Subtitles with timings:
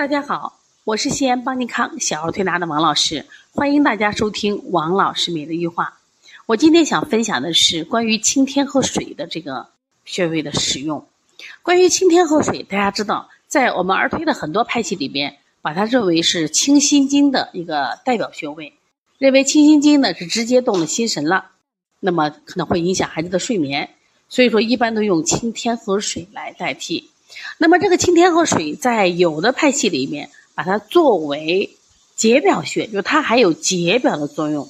[0.00, 6.00] 大家好，我是西安邦尼康小儿推拿的王老师，欢迎大家收听王老师每日一话。
[6.46, 9.66] 我今天想分享的是关于清天河水的这个
[10.06, 11.06] 穴位的使用。
[11.60, 18.72] 关于清天河水，大家知道，在我们儿推的很多派系里边，把它认为是清心经的一个代表穴位，
[19.18, 21.50] 认为清心经呢是直接动了心神了，
[22.00, 23.90] 那么可能会影响孩子的睡眠，
[24.30, 27.10] 所以说一般都用清天河水来代替。
[27.58, 31.76] 那么这个清天河水在有的派系里面，把它作为
[32.16, 34.68] 解表穴，就它还有解表的作用。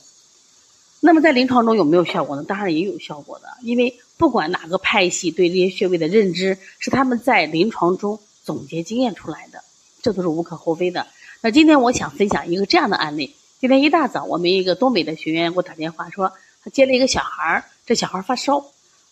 [1.01, 2.45] 那么在临床中有没有效果呢？
[2.47, 9.65] 当然也有效果的，因为不管哪个派系对这些穴位的认知，是他们在临床中总结经验出来的，
[10.03, 11.07] 这都是无可厚非的。
[11.41, 16.31] 那今天我想分享一个这样的案例：今天一大早，我们一个东北的学员给我打电话说，
[16.63, 18.63] 他接了一个小孩儿，这小孩儿发烧，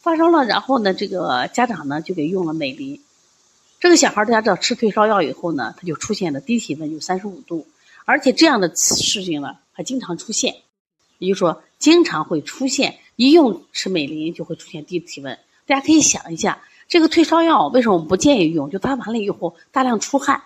[0.02, 3.01] 发烧了，然后呢，这个家长呢就给用了美林。
[3.80, 7.66] 这个小孩大家知道吃退烧药以后呢，他就出现了低体温，有三十五度，
[8.04, 10.57] 而且这样的事情呢还经常出现，
[11.18, 15.38] 也就是说经常会出现，一用吃美林就会出现低体温。
[15.65, 18.68] 大家可以想一下，这个退烧药为什么我们不建议用？
[18.68, 20.43] 就它完了以后大量出汗，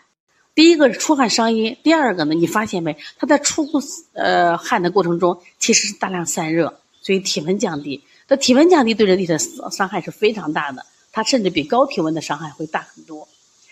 [0.54, 2.98] 第一个是出汗伤阴，第二个呢，你发现没？
[3.16, 3.66] 它在出
[4.12, 8.02] 呃汗的过程中其实是大量散热，所以体温降低。
[8.28, 10.84] 这体温降低对人体的伤害是非常大的。
[11.12, 13.28] 它甚至比高体温的伤害会大很多，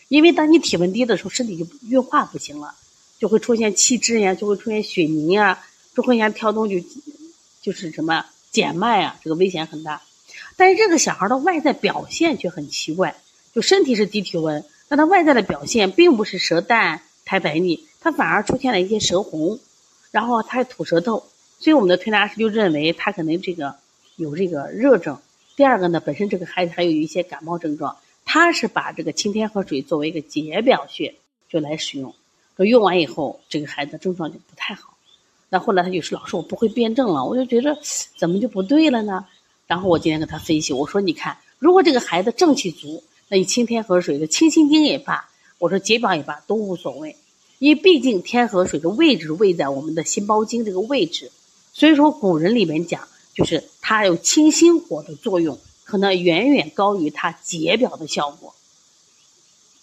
[0.08, 2.74] 因为当你体温低的时候，身体就运化不行了，
[3.18, 6.76] 就会出现气滞呀，就会出现血凝呀，就会像跳动就
[7.62, 10.02] 就是什么减脉啊，这个危险很大。
[10.56, 13.16] 但是这个小孩的外在表现却很奇怪，
[13.54, 19.58] 就身体是低体温，但他外在的表现并不是舌淡苔白腻，他反而出现了一些舌红，
[20.10, 21.26] 然后他还吐舌头，
[21.58, 23.76] 所以我们的推拿师就认为他可能这个
[24.16, 25.18] 有这个热症。
[25.60, 27.94] 第二个呢，本身这个孩子还有一些感冒症状，
[28.24, 31.14] 他是把这个清天河水作为一个解表穴
[31.50, 32.14] 就来使用，
[32.56, 34.96] 说用完以后，这个孩子症状就不太好。
[35.50, 37.78] 那后来他就说：“老师，我不会辩证了。”我就觉得
[38.16, 39.26] 怎么就不对了呢？
[39.66, 45.28] 然后我今天跟他分析，我说：“你看，如果这个孩子正气足，那你清天河水的清心经也罢，
[45.58, 47.14] 我说解表也罢都无所谓，
[47.58, 51.30] 因为毕竟天河水的位置位在我们的心包经这个位置，
[51.74, 58.54] 所以说古人里面讲。”就是它有清心火的作用，可能远远高于它解表的效果。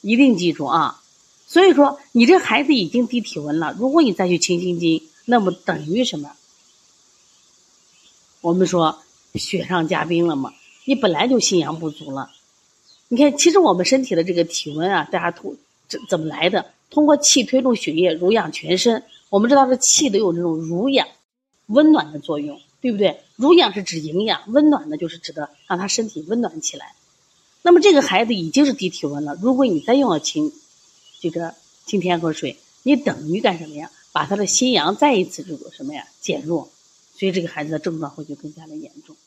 [0.01, 1.01] 一定记住啊！
[1.47, 6.31] 所以说，你这孩子已经低体温了，如果你再去清心经，那么等于什么？
[8.41, 8.99] 我们说
[9.35, 10.53] 雪上加冰了嘛。
[10.85, 12.31] 你本来就心阳不足了。
[13.07, 15.55] 你看，其实我们身体的这个体温啊，大家通
[15.87, 16.73] 怎怎么来的？
[16.89, 19.03] 通过气推动血液，濡养全身。
[19.29, 21.07] 我们知道，这气都有这种濡养、
[21.65, 22.61] 温暖的作用。
[22.87, 23.19] 对不对？
[23.35, 26.93] 濡养是指营养，温暖呢就是指的让他身体温暖起来。
[27.61, 30.53] 那么这个孩子已经是低体温了，如果你再用了清
[31.19, 31.53] 这个
[31.85, 33.91] 清天河水，你等于干什么呀？
[34.13, 36.69] 把他的心阳再一次这个什么呀减弱，
[37.13, 39.17] 所以这个孩子的症状会就更加的严重。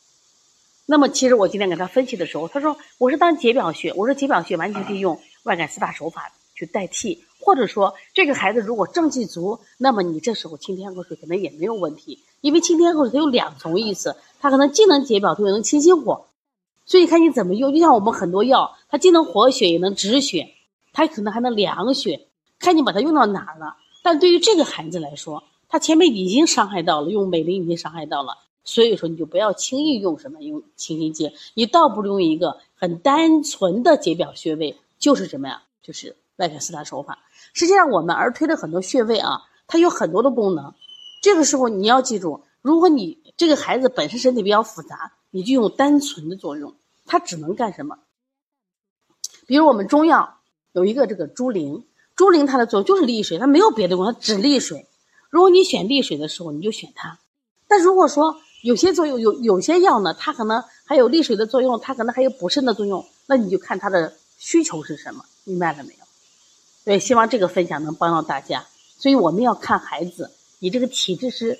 [0.86, 12.20] 那么其实我今天给他分析的时候，他说我是当解表穴，我说解表穴完全可以用外感四大手法去代替，或者说这个孩子如果正气足，那么你这时候清天河水可能也没有问题。
[12.40, 16.26] 因为清天后它有两重意思，它可能既能解表，它又能清心火，
[16.86, 17.72] 所以看你怎么用。
[17.72, 20.54] 就像我们很多药，它既能活血，也能止血，
[20.92, 22.26] 它可能还能凉血，
[22.58, 23.76] 看你把它用到哪儿了。
[24.02, 35.62] 但对于这个孩子来说，他前面已经伤害到了，用美林已经伤害到了，所以说你就不要轻易用什么用清心经，你倒不如用一个很单纯的解表穴位，就是什么呀？
[35.82, 37.18] 就是外感四大手法。
[37.52, 40.74] 实际上我们儿推的很多穴位啊，它有很多的功能。
[41.20, 46.74] 这个时候你要记住，如果你这个孩子本身身体比较复杂，你就用单纯的作用，
[47.06, 47.98] 它只能干什么？
[49.46, 50.38] 比如我们中药
[50.72, 51.84] 有一个这个猪苓，
[52.16, 54.86] 猪苓它的作用就是利水，它没有别的功能，只利水。
[55.28, 57.18] 如果你选利水的时候，你就选它。
[57.68, 66.00] 但如果说有些作用有有些药呢，它可能还有利水的作用，它可能还有补肾的作用，那你就看它的需求是什么，明白了没有？
[66.84, 68.64] 对，希望这个分享能帮到大家。
[68.98, 70.30] 所以我们要看孩子。
[70.62, 71.58] 你这个体质是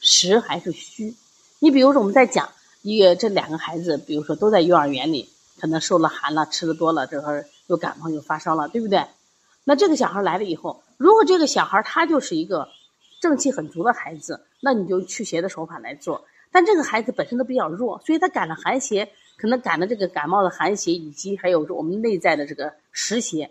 [0.00, 1.14] 实还是虚？
[1.58, 2.52] 你比如说，我们在讲
[2.82, 5.28] 一个这两个孩子，比如说都在幼儿园里，
[5.60, 9.04] 可能受了寒了，吃的多了，这会儿又感冒又发烧了，对不对？
[9.64, 12.68] 那这个小孩来了以后，如果这个小孩他就是一个
[13.20, 16.24] 正气很足的孩子，那你就驱邪的手法来做。
[16.52, 23.50] 但这个孩子本身都比较弱，所以他感了寒邪，可能感了这个感冒的寒邪，以及还有我们内在的这个实邪，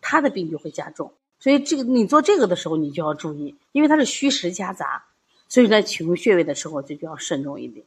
[0.00, 1.12] 他的病就会加重。
[1.38, 5.04] 所以这个你做这个的时候，你就要注意，因为它是虚实夹杂，
[5.48, 7.84] 所以在取用穴位的时候就就要慎重一点。